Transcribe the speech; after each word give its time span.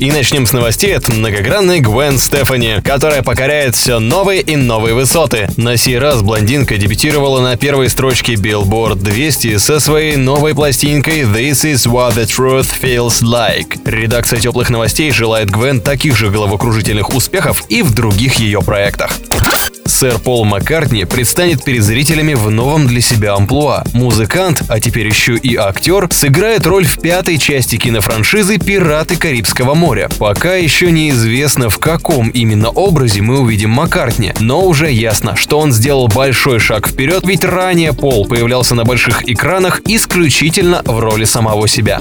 И 0.00 0.10
начнем 0.10 0.46
с 0.46 0.52
новостей 0.52 0.96
от 0.96 1.08
многогранной 1.08 1.80
Гвен 1.80 2.18
Стефани, 2.18 2.80
которая 2.82 3.22
покоряет 3.22 3.76
все 3.76 3.98
новые 3.98 4.40
и 4.40 4.56
новые 4.56 4.94
высоты. 4.94 5.50
На 5.58 5.76
сей 5.76 5.98
раз 5.98 6.22
блондинка 6.22 6.78
дебютировала 6.78 7.42
на 7.42 7.58
первой 7.58 7.90
строчке 7.90 8.32
Billboard 8.32 8.94
200 8.94 9.58
со 9.58 9.78
своей 9.78 10.16
новой 10.16 10.54
пластинкой 10.54 11.24
This 11.24 11.70
is 11.70 11.86
what 11.86 12.14
the 12.14 12.24
truth 12.24 12.70
feels 12.80 13.22
like. 13.22 13.78
Редакция 13.84 14.40
теплых 14.40 14.70
новостей 14.70 15.10
желает 15.10 15.50
Гвен 15.50 15.82
таких 15.82 16.16
же 16.16 16.30
головокружительных 16.30 17.10
успехов 17.14 17.62
и 17.68 17.82
в 17.82 17.92
других 17.92 18.36
ее 18.36 18.62
проектах 18.62 19.18
сэр 20.00 20.18
Пол 20.18 20.46
Маккартни 20.46 21.04
предстанет 21.04 21.62
перед 21.62 21.82
зрителями 21.82 22.32
в 22.32 22.50
новом 22.50 22.86
для 22.86 23.02
себя 23.02 23.34
амплуа. 23.34 23.84
Музыкант, 23.92 24.62
а 24.70 24.80
теперь 24.80 25.06
еще 25.06 25.36
и 25.36 25.56
актер, 25.56 26.08
сыграет 26.10 26.64
роль 26.64 26.86
в 26.86 26.98
пятой 27.00 27.36
части 27.36 27.76
кинофраншизы 27.76 28.56
«Пираты 28.56 29.16
Карибского 29.16 29.74
моря». 29.74 30.08
Пока 30.18 30.54
еще 30.54 30.90
неизвестно, 30.90 31.68
в 31.68 31.78
каком 31.78 32.30
именно 32.30 32.70
образе 32.70 33.20
мы 33.20 33.40
увидим 33.40 33.72
Маккартни, 33.72 34.32
но 34.40 34.64
уже 34.64 34.90
ясно, 34.90 35.36
что 35.36 35.58
он 35.58 35.70
сделал 35.70 36.08
большой 36.08 36.60
шаг 36.60 36.88
вперед, 36.88 37.26
ведь 37.26 37.44
ранее 37.44 37.92
Пол 37.92 38.24
появлялся 38.24 38.74
на 38.74 38.84
больших 38.84 39.28
экранах 39.28 39.82
исключительно 39.84 40.80
в 40.82 40.98
роли 40.98 41.24
самого 41.24 41.68
себя. 41.68 42.00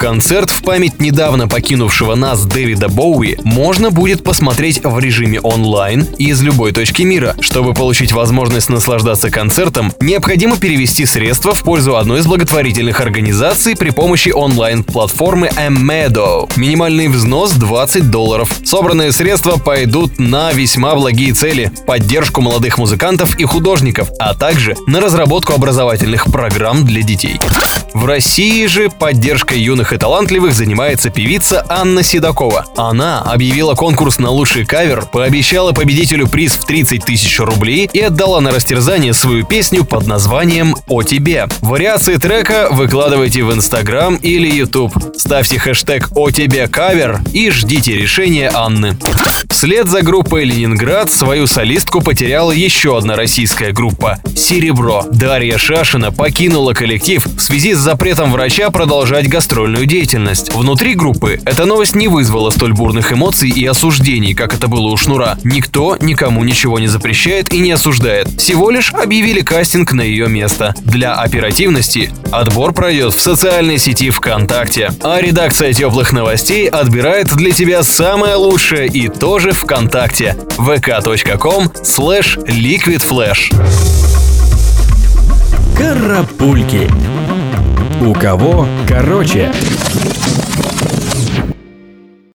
Концерт 0.00 0.48
в 0.48 0.62
память 0.62 0.98
недавно 0.98 1.46
покинувшего 1.46 2.14
нас 2.14 2.46
Дэвида 2.46 2.88
Боуи 2.88 3.36
можно 3.44 3.90
будет 3.90 4.24
посмотреть 4.24 4.80
в 4.82 4.98
режиме 4.98 5.40
онлайн 5.40 6.06
из 6.16 6.42
любой 6.42 6.72
точки 6.72 7.02
мира. 7.02 7.29
Чтобы 7.40 7.74
получить 7.74 8.12
возможность 8.12 8.68
наслаждаться 8.68 9.30
концертом, 9.30 9.92
необходимо 10.00 10.56
перевести 10.56 11.06
средства 11.06 11.54
в 11.54 11.62
пользу 11.62 11.96
одной 11.96 12.20
из 12.20 12.26
благотворительных 12.26 13.00
организаций 13.00 13.76
при 13.76 13.90
помощи 13.90 14.30
онлайн-платформы 14.30 15.48
Amedo. 15.48 16.50
Минимальный 16.56 17.08
взнос 17.08 17.52
20 17.52 18.10
долларов. 18.10 18.60
Собранные 18.64 19.12
средства 19.12 19.56
пойдут 19.56 20.18
на 20.18 20.52
весьма 20.52 20.94
благие 20.94 21.32
цели– 21.32 21.70
поддержку 21.86 22.40
молодых 22.40 22.78
музыкантов 22.78 23.38
и 23.38 23.44
художников, 23.44 24.10
а 24.18 24.34
также 24.34 24.76
на 24.86 25.00
разработку 25.00 25.52
образовательных 25.52 26.26
программ 26.26 26.84
для 26.84 27.02
детей. 27.02 27.38
В 27.92 28.06
России 28.06 28.66
же 28.66 28.88
поддержкой 28.88 29.58
юных 29.58 29.92
и 29.92 29.98
талантливых 29.98 30.54
занимается 30.54 31.10
певица 31.10 31.64
Анна 31.68 32.02
Седокова. 32.02 32.66
Она 32.76 33.20
объявила 33.20 33.74
конкурс 33.74 34.18
на 34.18 34.30
лучший 34.30 34.64
кавер, 34.64 35.06
пообещала 35.06 35.72
победителю 35.72 36.28
приз 36.28 36.52
в 36.52 36.64
30 36.64 37.04
тысяч 37.04 37.40
рублей 37.40 37.90
и 37.92 38.00
отдала 38.00 38.40
на 38.40 38.52
растерзание 38.52 39.12
свою 39.12 39.44
песню 39.44 39.84
под 39.84 40.06
названием 40.06 40.76
«О 40.86 41.02
тебе». 41.02 41.48
Вариации 41.60 42.16
трека 42.16 42.68
выкладывайте 42.70 43.42
в 43.42 43.52
Инстаграм 43.52 44.16
или 44.16 44.48
YouTube. 44.48 44.94
Ставьте 45.16 45.58
хэштег 45.58 46.10
«О 46.14 46.30
тебе 46.30 46.68
кавер» 46.68 47.20
и 47.32 47.50
ждите 47.50 47.96
решения 47.96 48.50
Анны. 48.54 48.96
Вслед 49.48 49.88
за 49.88 50.02
группой 50.02 50.44
«Ленинград» 50.44 51.10
свою 51.10 51.46
солистку 51.46 52.00
потеряла 52.00 52.52
еще 52.52 52.96
одна 52.96 53.16
российская 53.16 53.72
группа– 53.72 54.18
«Серебро». 54.36 55.04
Дарья 55.10 55.58
Шашина 55.58 56.12
покинула 56.12 56.72
коллектив 56.72 57.26
в 57.26 57.40
связи 57.40 57.74
с 57.80 57.82
запретом 57.82 58.30
врача 58.30 58.70
продолжать 58.70 59.26
гастрольную 59.26 59.86
деятельность. 59.86 60.54
Внутри 60.54 60.94
группы 60.94 61.40
эта 61.46 61.64
новость 61.64 61.96
не 61.96 62.08
вызвала 62.08 62.50
столь 62.50 62.74
бурных 62.74 63.10
эмоций 63.10 63.48
и 63.48 63.64
осуждений, 63.64 64.34
как 64.34 64.52
это 64.52 64.68
было 64.68 64.88
у 64.88 64.98
Шнура. 64.98 65.38
Никто 65.44 65.96
никому 65.98 66.44
ничего 66.44 66.78
не 66.78 66.88
запрещает 66.88 67.54
и 67.54 67.58
не 67.58 67.72
осуждает. 67.72 68.38
Всего 68.38 68.68
лишь 68.68 68.92
объявили 68.92 69.40
кастинг 69.40 69.94
на 69.94 70.02
ее 70.02 70.28
место. 70.28 70.74
Для 70.82 71.14
оперативности 71.14 72.12
отбор 72.30 72.74
пройдет 72.74 73.14
в 73.14 73.20
социальной 73.20 73.78
сети 73.78 74.10
ВКонтакте. 74.10 74.92
А 75.02 75.18
редакция 75.18 75.72
теплых 75.72 76.12
новостей 76.12 76.68
отбирает 76.68 77.34
для 77.34 77.50
тебя 77.50 77.82
самое 77.82 78.34
лучшее 78.34 78.88
и 78.88 79.08
тоже 79.08 79.52
ВКонтакте. 79.52 80.36
vk.com 80.58 81.72
slash 81.82 82.44
liquidflash. 82.44 83.54
Карапульки. 85.78 86.90
У 88.00 88.14
кого 88.14 88.66
короче. 88.88 89.52